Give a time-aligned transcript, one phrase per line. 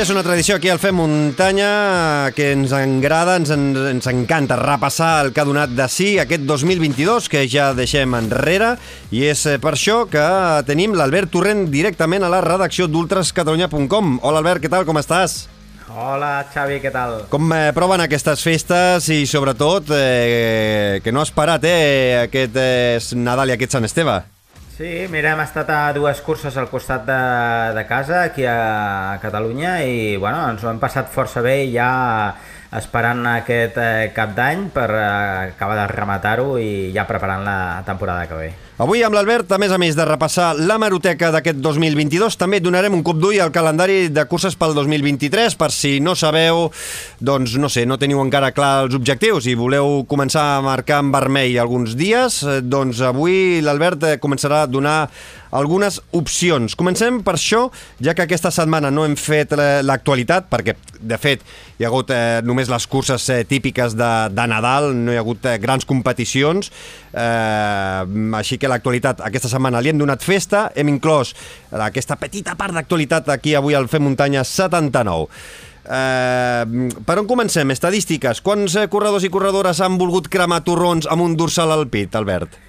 [0.00, 5.34] És una tradició aquí al Fem Muntanya que ens agrada, ens, ens encanta repassar el
[5.36, 8.70] que ha donat de si aquest 2022 que ja deixem enrere
[9.12, 10.24] i és eh, per això que
[10.64, 14.16] tenim l'Albert Torrent directament a la redacció d'ultrascatalunya.com.
[14.24, 15.42] Hola Albert, què tal, com estàs?
[15.92, 17.26] Hola Xavi, què tal?
[17.28, 23.00] Com eh, proven aquestes festes i sobretot eh, que no has parat eh, aquest eh,
[23.20, 24.22] Nadal i aquest Sant Esteve?
[24.80, 27.16] Sí, mira, hem estat a dues curses al costat de,
[27.76, 31.90] de casa, aquí a Catalunya, i bueno, ens ho hem passat força bé ja
[32.80, 35.04] esperant aquest eh, cap d'any per eh,
[35.50, 38.50] acabar de rematar-ho i ja preparant la temporada que ve.
[38.80, 42.94] Avui amb l'Albert, a més a més de repassar la maroteca d'aquest 2022, també donarem
[42.96, 46.70] un cop d'ull al calendari de curses pel 2023, per si no sabeu,
[47.20, 51.10] doncs no sé, no teniu encara clar els objectius i voleu començar a marcar en
[51.12, 54.96] vermell alguns dies, eh, doncs avui l'Albert eh, començarà a donar
[55.50, 56.76] algunes opcions.
[56.78, 57.66] Comencem per això,
[58.02, 59.52] ja que aquesta setmana no hem fet
[59.84, 61.42] l'actualitat, perquè de fet
[61.80, 65.24] hi ha hagut eh, només les curses eh, típiques de, de Nadal, no hi ha
[65.24, 66.70] hagut eh, grans competicions,
[67.12, 71.34] eh, així que l'actualitat aquesta setmana li hem donat festa, hem inclòs
[71.90, 75.28] aquesta petita part d'actualitat aquí avui al Fem Muntanya 79.
[75.90, 77.70] Eh, per on comencem?
[77.74, 78.42] Estadístiques.
[78.44, 82.60] Quants eh, corredors i corredores han volgut cremar torrons amb un dorsal al pit, Albert?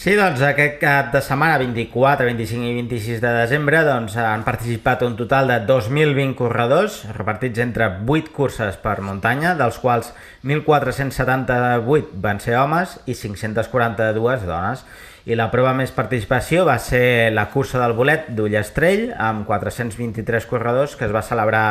[0.00, 5.02] Sí, doncs aquest cap de setmana, 24, 25 i 26 de desembre, doncs han participat
[5.04, 10.12] un total de 2.020 corredors, repartits entre 8 curses per muntanya, dels quals
[10.46, 14.86] 1.478 van ser homes i 542 dones.
[15.28, 20.94] I la prova més participació va ser la cursa del bolet d'Ullastrell, amb 423 corredors,
[20.96, 21.64] que es va celebrar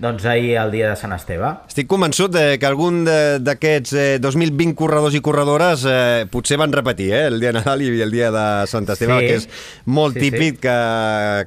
[0.00, 1.52] doncs, ahir el dia de Sant Esteve.
[1.68, 7.10] Estic convençut de que algun d'aquests eh, 2020 corredors i corredores eh, potser van repetir
[7.12, 9.28] eh, el dia de Nadal i el dia de Sant Esteve, sí.
[9.28, 9.48] que és
[9.86, 10.66] molt sí, típic sí.
[10.66, 10.76] Que,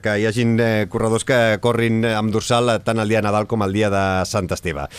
[0.06, 3.66] que hi hagin eh, corredors que corrin amb dorsal tant el dia de Nadal com
[3.66, 4.90] el dia de Sant Esteve.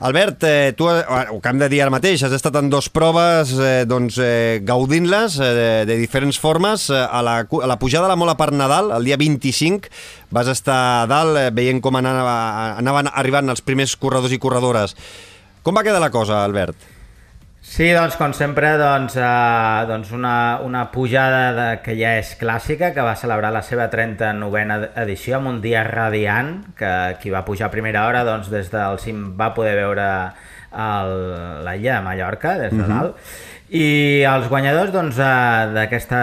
[0.00, 2.86] Albert, eh, tu eh, ho que hem de dir ara mateix, has estat en dues
[2.94, 6.84] proves eh, doncs, eh, gaudint-les eh, de, de diferents formes.
[6.94, 9.90] Eh, a, la, a la pujada de la Mola per Nadal, el dia 25,
[10.30, 12.36] vas estar a dalt eh, veient com anava,
[12.78, 14.94] anaven arribant els primers corredors i corredores.
[15.66, 16.97] Com va quedar la cosa, Albert?
[17.68, 22.94] Sí, doncs, com sempre, doncs, eh, doncs una, una pujada de, que ja és clàssica,
[22.96, 27.68] que va celebrar la seva 39a edició amb un dia radiant, que qui va pujar
[27.68, 30.08] a primera hora, doncs, des del cim va poder veure
[30.72, 35.18] l'illa de Mallorca, des de dalt, uh -huh i els guanyadors doncs,
[35.74, 36.20] d'aquesta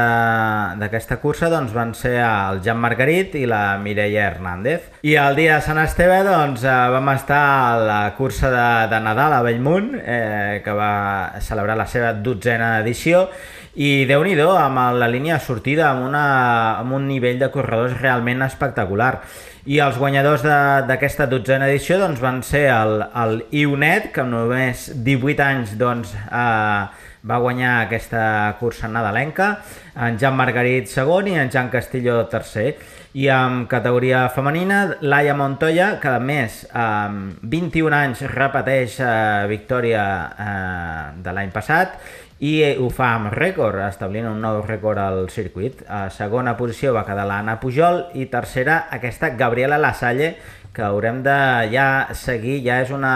[0.81, 4.89] doncs, cursa doncs, van ser el Jan Margarit i la Mireia Hernández.
[5.05, 9.37] I el dia de Sant Esteve doncs, vam estar a la cursa de, de Nadal
[9.37, 13.27] a Bellmunt, eh, que va celebrar la seva dotzena edició,
[13.75, 17.99] i déu nhi amb la línia de sortida, amb, una, amb un nivell de corredors
[18.01, 19.19] realment espectacular.
[19.65, 20.43] I els guanyadors
[20.87, 26.13] d'aquesta dotzena edició doncs, van ser el, el Ionet, que amb només 18 anys doncs,
[26.25, 29.59] eh, va guanyar aquesta cursa nadalenca,
[29.95, 32.75] en Jan Margarit segon i en Jan Castillo tercer.
[33.15, 39.09] I en categoria femenina, Laia Montoya, que a més amb 21 anys repeteix eh,
[39.49, 40.03] victòria
[40.35, 41.95] eh, de l'any passat
[42.43, 45.85] i ho fa amb rècord, establint un nou rècord al circuit.
[45.87, 50.35] A segona posició va quedar l'Anna Pujol i tercera aquesta Gabriela Lasalle,
[50.75, 51.37] que haurem de
[51.71, 51.87] ja
[52.17, 53.15] seguir, ja és una,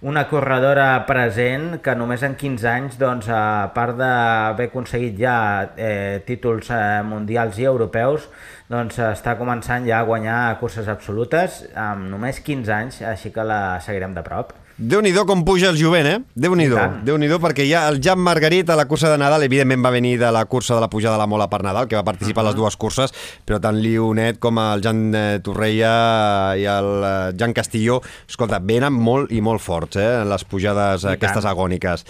[0.00, 5.38] una corredora present que només en 15 anys, doncs, a part d'haver aconseguit ja
[5.76, 8.28] eh, títols eh, mundials i europeus,
[8.72, 13.78] doncs està començant ja a guanyar curses absolutes amb només 15 anys, així que la
[13.84, 16.18] seguirem de prop déu nhi com puja el jovent, eh?
[16.36, 19.90] déu nhi déu perquè ja el Jan Margarit a la cursa de Nadal, evidentment va
[19.90, 22.44] venir de la cursa de la pujada de la Mola per Nadal, que va participar
[22.44, 22.50] uh -huh.
[22.50, 23.12] a les dues curses,
[23.46, 28.92] però tant Lionet com el Jan eh, Torreia i el eh, Jan Castilló, escolta, venen
[28.92, 30.24] molt i molt forts, eh?
[30.24, 31.52] Les pujades I aquestes tant.
[31.52, 32.04] agòniques.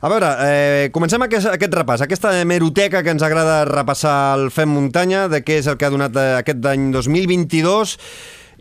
[0.00, 4.68] A veure, eh, comencem aquest, aquest repàs, aquesta meroteca que ens agrada repassar el Fem
[4.68, 7.98] Muntanya, de què és el que ha donat eh, aquest any 2022,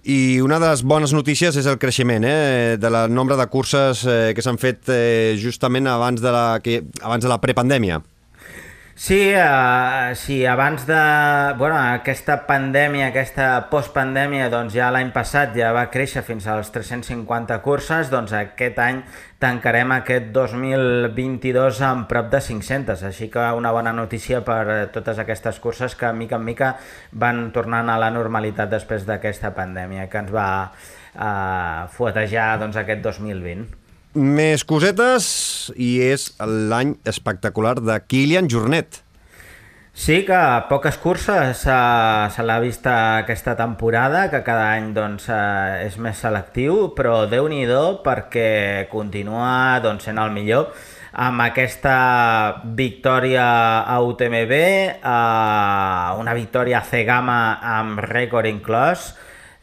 [0.06, 4.04] i una de les bones notícies és el creixement eh, de la nombre de curses
[4.06, 8.04] eh, que s'han fet eh, justament abans de la, que, abans de la prepandèmia.
[8.98, 10.96] Sí, uh, sí, abans de...
[11.58, 17.60] Bueno, aquesta pandèmia, aquesta postpandèmia, doncs ja l'any passat ja va créixer fins als 350
[17.60, 19.04] curses, doncs aquest any
[19.44, 25.60] tancarem aquest 2022 amb prop de 500, així que una bona notícia per totes aquestes
[25.60, 26.78] curses que mica en mica
[27.12, 33.04] van tornant a la normalitat després d'aquesta pandèmia que ens va uh, fuetejar doncs, aquest
[33.04, 33.85] 2020.
[34.16, 35.26] Més cosetes,
[35.76, 39.02] i és l'any espectacular de Kilian Jornet.
[39.92, 40.40] Sí, que
[40.70, 41.76] poques curses se,
[42.32, 47.48] se l'ha vist aquesta temporada, que cada any doncs, eh, és més selectiu, però déu
[47.52, 47.68] nhi
[48.04, 50.72] perquè continua doncs, sent el millor
[51.12, 54.52] amb aquesta victòria a UTMB,
[55.00, 59.14] eh, una victòria a C-Gama amb rècord inclòs,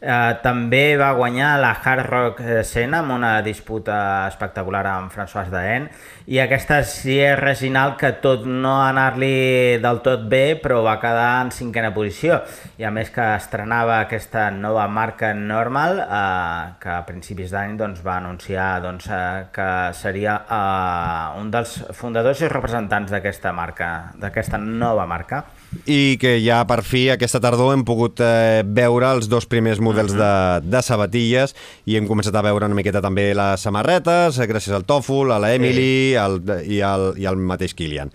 [0.03, 5.85] Eh, també va guanyar la Hard Rock Sena amb una disputa espectacular amb François Daen.
[6.27, 11.29] I aquesta sí és Reginald que tot no anar-li del tot bé però va quedar
[11.45, 12.41] en cinquena posició.
[12.83, 18.03] I a més que estrenava aquesta nova marca normal eh, que a principis d'any doncs,
[18.03, 24.59] va anunciar doncs, eh, que seria eh, un dels fundadors i representants d'aquesta marca, d'aquesta
[24.59, 25.45] nova marca
[25.85, 30.13] i que ja per fi aquesta tardor hem pogut eh, veure els dos primers models
[30.13, 30.61] uh -huh.
[30.61, 31.55] de, de sabatilles
[31.85, 35.39] i hem començat a veure una miqueta també les samarretes, eh, gràcies al Tòfol, a
[35.39, 36.15] la Emily sí.
[36.15, 38.11] al, i, al, i al mateix Kilian.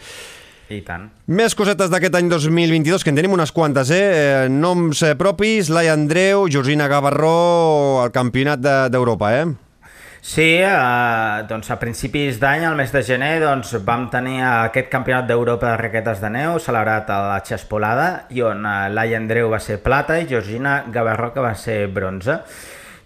[0.69, 1.07] I tant.
[1.27, 4.45] Més cosetes d'aquest any 2022, que en tenim unes quantes, eh?
[4.45, 8.61] eh noms eh, propis, Lai Andreu, Georgina Gavarró, al Campionat
[8.93, 9.68] d'Europa, de, eh?
[10.29, 15.25] Sí, eh, doncs a principis d'any, al mes de gener, doncs vam tenir aquest campionat
[15.25, 19.57] d'Europa de raquetes de neu celebrat a la Xespolada i on eh, Laia Andreu va
[19.65, 22.37] ser plata i Georgina Gavarró que va ser bronze.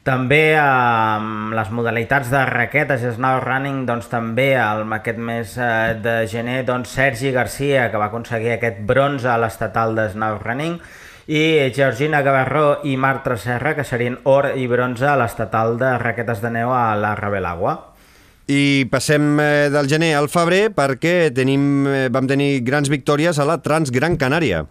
[0.02, 5.54] També amb eh, les modalitats de raquetes i snow running, doncs també el, aquest mes
[5.62, 10.42] eh, de gener, doncs Sergi Garcia, que va aconseguir aquest bronze a l'estatal de snow
[10.42, 10.80] running,
[11.32, 16.43] i Georgina Gavarró i Marta Serra, que serien or i bronze a l'estatal de raquetes
[16.44, 17.73] de neu a la Rebelagua.
[18.52, 23.49] I passem eh, del gener al febrer perquè tenim, eh, vam tenir grans victòries a
[23.49, 24.67] la Trans Gran Canària.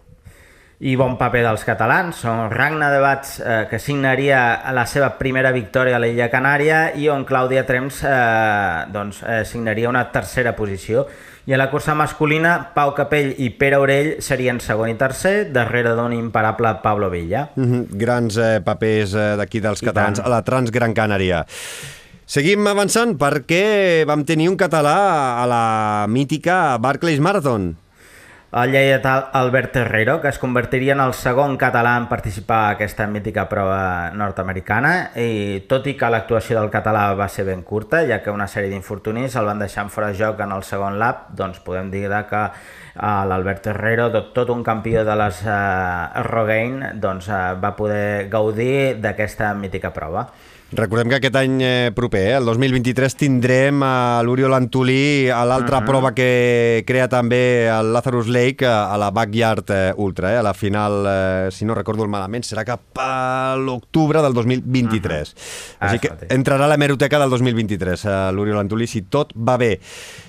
[0.82, 2.22] I bon paper dels catalans.
[2.22, 4.38] Són Ragna de Bats, eh, que signaria
[4.74, 9.90] la seva primera victòria a l'illa Canària, i on Clàudia Trems eh, doncs, eh, signaria
[9.90, 11.08] una tercera posició.
[11.44, 15.96] I a la cursa masculina, Pau Capell i Pere Orell serien segon i tercer, darrere
[15.98, 17.48] d'un imparable Pablo Villa.
[17.56, 17.86] Mm -hmm.
[17.98, 20.26] Grans eh, papers eh, d'aquí dels I catalans tant.
[20.26, 21.44] a la Trans Gran Canària.
[22.24, 27.81] Seguim avançant perquè vam tenir un català a la mítica Barclays Marathon
[28.52, 33.06] el lleidatà Albert Herrero, que es convertiria en el segon català en participar a aquesta
[33.08, 38.20] mítica prova nord-americana, i tot i que l'actuació del català va ser ben curta, ja
[38.20, 41.30] que una sèrie d'infortunis el van deixar en fora de joc en el segon lap,
[41.32, 42.42] doncs podem dir que
[42.96, 48.96] uh, l'Albert Herrero, tot, un campió de les uh, Rogaine, doncs, uh, va poder gaudir
[49.02, 50.28] d'aquesta mítica prova.
[50.72, 55.78] Recordem que aquest any eh, proper, eh, el 2023, tindrem a l'Oriol Antolí a l'altra
[55.78, 55.82] uh.
[55.82, 55.86] -huh.
[55.86, 61.04] prova que crea també el Lazarus Lake a la Backyard Ultra, eh, a la final,
[61.06, 65.28] eh, si no recordo malament, serà cap a l'octubre del 2023.
[65.28, 65.76] Uh -huh.
[65.80, 69.78] Així que entrarà a la meroteca del 2023, a l'Oriol Antolí, si tot va bé.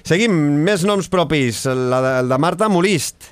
[0.03, 0.33] Seguim,
[0.67, 3.29] més noms propis, la de, el de Marta Molist.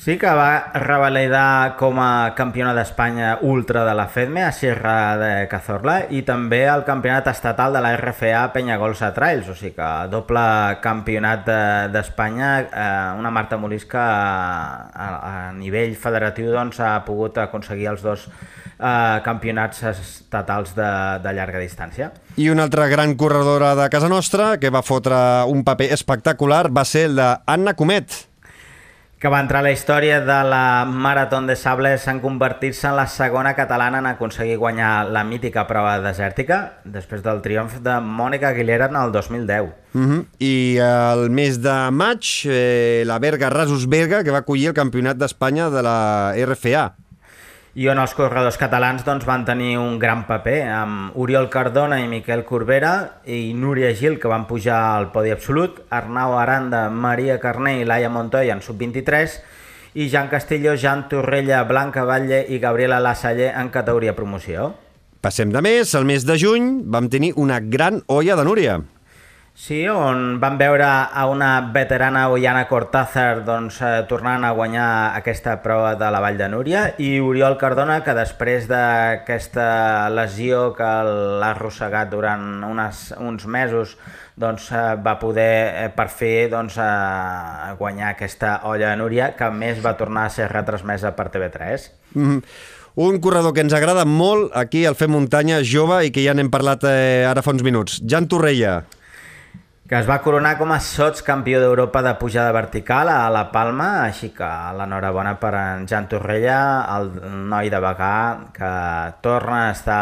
[0.00, 5.32] Sí que va revalidar com a campiona d'Espanya ultra de la FEDME a Sierra de
[5.50, 10.44] Cazorla i també el campionat estatal de la RFA Penyagolsa Trails, o sigui que doble
[10.80, 11.44] campionat
[11.92, 17.90] d'Espanya, de, eh, una Marta Molís que a, a nivell federatiu doncs, ha pogut aconseguir
[17.92, 20.88] els dos eh, campionats estatals de,
[21.20, 22.08] de llarga distància.
[22.40, 25.20] I una altra gran corredora de casa nostra que va fotre
[25.52, 28.29] un paper espectacular va ser el d'Anna Comet,
[29.20, 33.06] que va entrar a la història de la Marató de Sables en convertir-se en la
[33.06, 38.88] segona catalana en aconseguir guanyar la mítica prova desèrtica després del triomf de Mònica Aguilera
[38.88, 39.68] en el 2010.
[39.92, 40.24] Uh -huh.
[40.38, 45.18] I el mes de maig, eh, la Berga Rasus Berga, que va acollir el Campionat
[45.18, 46.96] d'Espanya de la RFA
[47.78, 52.08] i on els corredors catalans doncs, van tenir un gran paper amb Oriol Cardona i
[52.10, 57.78] Miquel Corbera i Núria Gil que van pujar al podi absolut, Arnau Aranda, Maria Carné
[57.80, 59.38] i Laia Montoya en sub-23
[59.94, 64.72] i Jan Castillo, Jan Torrella, Blanca Batlle i Gabriela Lassalle en categoria promoció.
[65.20, 68.80] Passem de mes, el mes de juny vam tenir una gran olla de Núria.
[69.60, 75.58] Sí, on van veure a una veterana Oiana Cortázar doncs, eh, tornant a guanyar aquesta
[75.60, 81.50] prova de la Vall de Núria i Oriol Cardona que després d'aquesta lesió que l'ha
[81.50, 83.98] arrossegat durant unes, uns mesos
[84.40, 85.52] doncs, eh, va poder
[85.84, 86.78] eh, per fi doncs,
[87.76, 91.90] guanyar aquesta olla de Núria que més va tornar a ser retransmesa per TV3.
[92.14, 92.42] Mm -hmm.
[92.94, 96.50] Un corredor que ens agrada molt aquí al Fem Muntanya, jove, i que ja n'hem
[96.50, 98.00] parlat eh, ara fa uns minuts.
[98.06, 98.86] Jan Torrella
[99.90, 103.88] que es va coronar com a sots campió d'Europa de pujada vertical a La Palma,
[104.04, 106.60] així que l'enhorabona per en Jan Torrella,
[106.94, 107.10] el
[107.50, 108.14] noi de Bagà,
[108.54, 108.70] que
[109.26, 110.00] torna a estar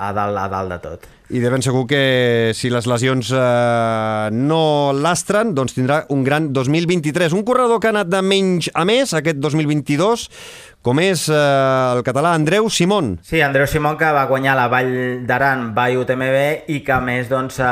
[0.00, 1.08] a dalt, a dalt de tot.
[1.28, 4.60] I de ben segur que si les lesions eh, no
[4.96, 7.34] l'astren, doncs tindrà un gran 2023.
[7.36, 10.24] Un corredor que ha anat de menys a més aquest 2022,
[10.80, 13.18] com és eh, el català Andreu Simón.
[13.20, 17.28] Sí, Andreu Simón que va guanyar la Vall d'Aran by UTMB i que a més
[17.28, 17.68] doncs, eh,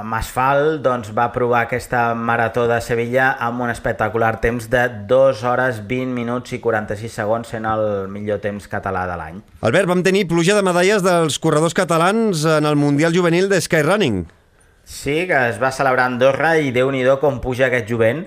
[0.00, 5.44] amb asfalt doncs, va provar aquesta marató de Sevilla amb un espectacular temps de 2
[5.44, 9.44] hores 20 minuts i 46 segons sent el millor temps català de l'any.
[9.60, 14.26] Albert, vam tenir pluja de medalles dels corredors catalans en el Mundial Juvenil de Skyrunning.
[14.86, 18.22] Sí, que es va celebrar a Andorra i déu nhi com puja aquest jovent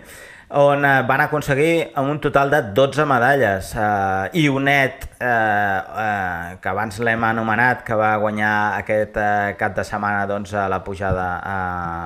[0.50, 6.70] on eh, van aconseguir un total de 12 medalles eh, i Unet, eh, eh, que
[6.70, 11.28] abans l'hem anomenat, que va guanyar aquest eh, cap de setmana doncs, a la pujada
[11.46, 11.58] a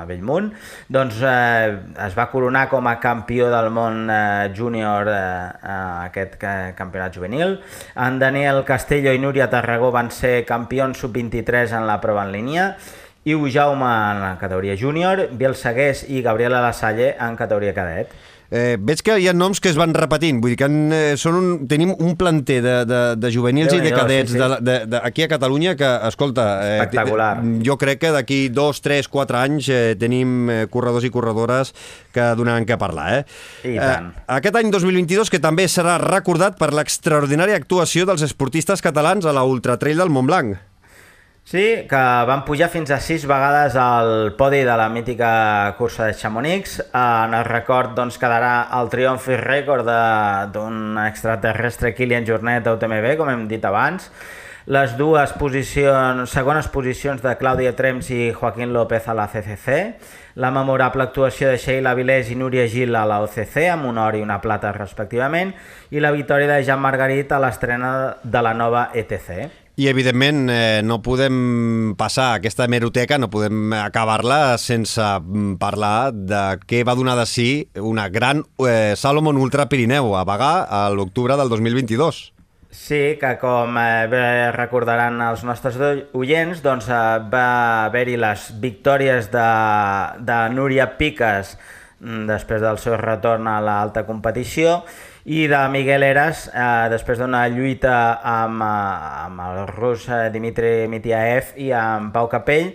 [0.10, 0.52] Bellmunt,
[0.92, 5.72] doncs eh, es va coronar com a campió del món eh, júnior eh,
[6.10, 7.62] aquest eh, campionat juvenil.
[7.96, 12.68] En Daniel Castello i Núria Tarragó van ser campions sub-23 en la prova en línia
[13.24, 18.12] Iu Jaume en la categoria júnior, Biel Segués i Gabriela Lasalle en categoria cadet.
[18.54, 21.14] Eh, veig que hi ha noms que es van repetint, vull dir que en, eh,
[21.18, 24.42] són un, tenim un planter de, de, de juvenils Déu i de cadets sí, sí.
[24.44, 27.32] De, de, de, aquí a Catalunya que, escolta, eh, Espectacular.
[27.66, 31.74] jo crec que d'aquí dos, tres, quatre anys eh, tenim eh, corredors i corredores
[32.14, 33.08] que donaran que parlar.
[33.16, 33.74] Eh?
[33.74, 34.12] I tant.
[34.14, 39.34] Eh, aquest any 2022 que també serà recordat per l'extraordinària actuació dels esportistes catalans a
[39.34, 40.73] la Ultra Trail del Montblanc.
[41.46, 41.96] Sí, que
[42.26, 46.78] van pujar fins a sis vegades al podi de la mítica cursa de Chamonix.
[46.96, 49.90] En el record doncs, quedarà el triomf i rècord
[50.56, 54.08] d'un extraterrestre Kilian Jornet d'UTMB, com hem dit abans.
[54.72, 59.98] Les dues posicions, segones posicions de Clàudia Trems i Joaquín López a la CCC,
[60.40, 64.16] la memorable actuació de Sheila Vilés i Núria Gil a la OCC amb un or
[64.16, 65.52] i una plata respectivament
[65.92, 67.92] i la victòria de Jean Margarit a l'estrena
[68.24, 69.63] de la nova ETC.
[69.76, 76.44] I, evidentment, eh, no podem passar aquesta hemeroteca, no podem acabar-la sense mm, parlar de
[76.70, 77.48] què va donar de si
[77.82, 82.22] una gran eh, Salomon Ultra Pirineu a Bagà a l'octubre del 2022.
[82.70, 85.82] Sí, que com eh, recordaran els nostres
[86.14, 87.04] oients, doncs eh,
[87.34, 87.48] va
[87.88, 89.50] haver-hi les victòries de,
[90.22, 91.58] de Núria Piques
[92.28, 94.82] després del seu retorn a l'alta competició.
[95.24, 100.90] I de Miguel Eras, eh, després d'una lluita amb, eh, amb el rus eh, Dimitri
[100.92, 102.74] Mitiaev i amb Pau Capell,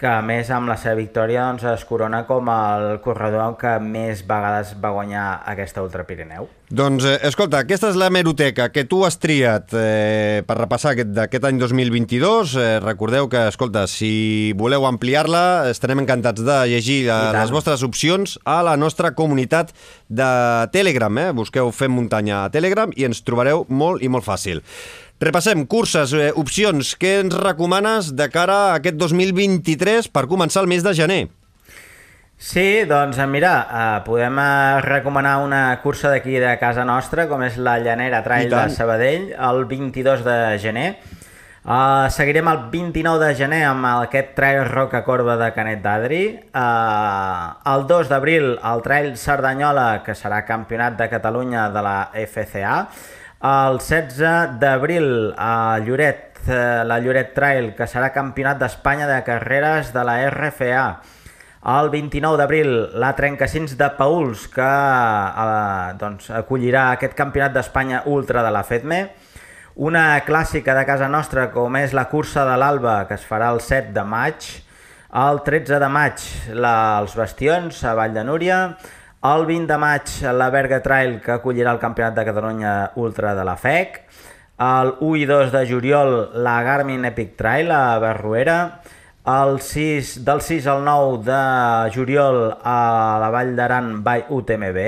[0.00, 4.22] que a més amb la seva victòria doncs, es corona com el corredor que més
[4.24, 6.48] vegades va guanyar aquesta Ultra Pirineu.
[6.70, 11.10] Doncs, eh, escolta, aquesta és la meroteca que tu has triat eh, per repassar aquest,
[11.12, 12.54] d'aquest any 2022.
[12.56, 18.38] Eh, recordeu que, escolta, si voleu ampliar-la, estarem encantats de llegir eh, les vostres opcions
[18.48, 19.74] a la nostra comunitat
[20.08, 20.32] de
[20.72, 21.20] Telegram.
[21.20, 21.28] Eh?
[21.36, 24.64] Busqueu Fem Muntanya a Telegram i ens trobareu molt i molt fàcil.
[25.20, 26.94] Repassem curses, eh, opcions.
[26.96, 31.20] Què ens recomanes de cara a aquest 2023 per començar el mes de gener?
[32.40, 37.44] Sí, doncs eh, mira, eh, podem eh, recomanar una cursa d'aquí de casa nostra, com
[37.44, 40.88] és la Llanera Trail de Sabadell, el 22 de gener.
[41.60, 46.24] Uh, seguirem el 29 de gener amb aquest Trail Roca Corba de Canet d'Adri.
[46.56, 52.86] Uh, el 2 d'abril el Trail Cerdanyola, que serà campionat de Catalunya de la FCA.
[53.40, 59.94] El 16 d'abril a Lloret, eh, la Lloret Trail, que serà campionat d'Espanya de carreres
[59.94, 60.82] de la RFA.
[61.64, 68.44] El 29 d'abril, la Trencacins de Pauls, que eh, doncs, acollirà aquest campionat d'Espanya ultra
[68.44, 69.00] de la FEDME.
[69.76, 73.64] Una clàssica de casa nostra, com és la cursa de l'Alba, que es farà el
[73.64, 74.52] 7 de maig.
[75.16, 78.64] El 13 de maig, la, els Bastions, a Vall de Núria.
[79.20, 83.42] El 20 de maig, la Berga Trail, que acollirà el Campionat de Catalunya Ultra de
[83.44, 83.98] la FEC.
[84.64, 88.80] El 1 i 2 de juliol, la Garmin Epic Trail a Barruera.
[89.28, 91.42] El 6, del 6 al 9 de
[91.92, 94.80] juliol a la Vall d'Aran by UTMB.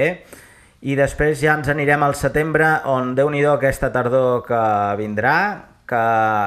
[0.81, 4.65] I després ja ens anirem al setembre, on déu nhi aquesta tardor que
[4.97, 5.37] vindrà,
[5.85, 6.05] que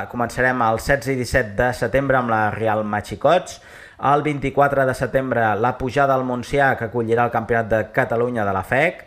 [0.09, 3.61] començarem el 16 i 17 de setembre amb la Real Machicots,
[3.99, 8.53] El 24 de setembre, la pujada al Montsià, que acollirà el Campionat de Catalunya de
[8.55, 9.05] la FEC.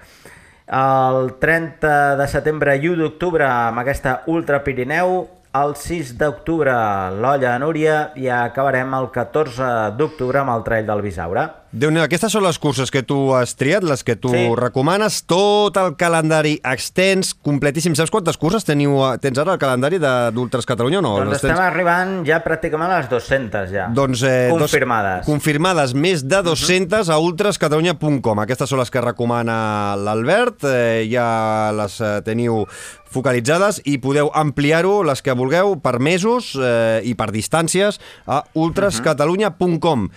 [0.79, 5.27] El 30 de setembre i 1 d'octubre, amb aquesta Ultra Pirineu,
[5.59, 6.73] el 6 d'octubre
[7.17, 11.47] l'Olla a Núria i acabarem el 14 d'octubre amb el Trail del Bisaure.
[11.79, 14.45] Déu nhi aquestes són les curses que tu has triat, les que tu Sí.
[14.59, 17.95] recomanes, tot el calendari extens, completíssim.
[17.95, 21.17] Saps quantes curses teniu, a- tens ara el calendari de- d'Ultras Catalunya o no?
[21.17, 21.61] doncs Les estem tens?
[21.61, 23.89] arribant ja pràcticament a les 200 ja.
[23.95, 25.19] Doncs, eh, Confirmades.
[25.21, 28.39] Dos, confirmades, més de 200 a ultrascatalunya.com.
[28.41, 32.67] Aquestes són les que recomana l'Albert, eh, ja les eh, teniu
[33.11, 40.09] focalitzades i podeu ampliar-ho, les que vulgueu, per mesos eh, i per distàncies a ultrascatalunya.com.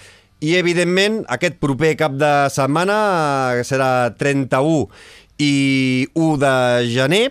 [0.42, 2.96] I, evidentment, aquest proper cap de setmana
[3.60, 4.88] eh, serà 31
[5.38, 6.56] i 1 de
[6.90, 7.28] gener,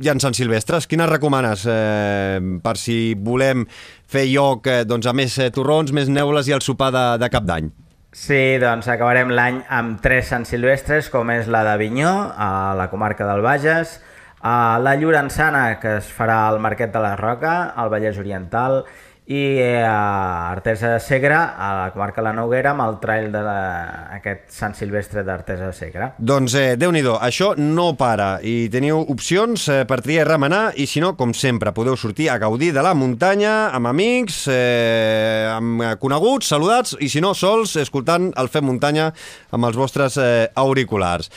[0.00, 3.66] i en Sant Silvestres, quines recomanes eh, per si volem
[4.08, 7.28] fer lloc eh, doncs, a més eh, torrons, més neules i el sopar de, de
[7.28, 7.68] cap d'any?
[8.16, 13.28] Sí, doncs acabarem l'any amb tres Sant Silvestres, com és la d'Avinyó, a la comarca
[13.28, 13.98] del Bages,
[14.40, 19.09] a la Llorençana, que es farà al Marquet de la Roca, al Vallès Oriental, i
[19.30, 24.74] a Artesa de Segre, a la comarca de la Noguera, amb el trail d'aquest Sant
[24.74, 26.08] Silvestre d'Artesa de Segre.
[26.18, 30.62] Doncs eh, déu nhi això no para i teniu opcions eh, per triar i remenar
[30.76, 35.46] i si no, com sempre, podeu sortir a gaudir de la muntanya amb amics, eh,
[35.54, 39.12] amb eh, coneguts, saludats i si no, sols, escoltant el Fem Muntanya
[39.54, 41.30] amb els vostres eh, auriculars.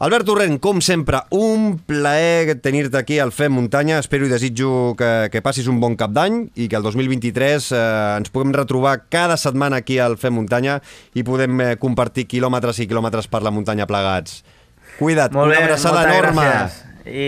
[0.00, 3.96] Albert Torrent, com sempre, un plaer tenir-te aquí al Fem Muntanya.
[3.98, 7.80] Espero i desitjo que, que passis un bon cap d'any i que el 2023 eh,
[8.20, 10.78] ens puguem retrobar cada setmana aquí al Fem Muntanya
[11.18, 14.44] i podem eh, compartir quilòmetres i quilòmetres per la muntanya plegats.
[15.00, 16.46] Cuida't, Molt una bé, abraçada moltes enorme.
[16.46, 16.84] gràcies.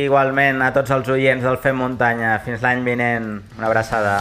[0.07, 2.37] Igualment a tots els oients del Fem Muntanya.
[2.47, 3.33] Fins l'any vinent.
[3.59, 4.21] Una abraçada.